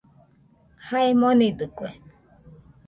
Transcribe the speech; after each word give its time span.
Jae 0.85 1.11
monidɨkue 1.19 1.89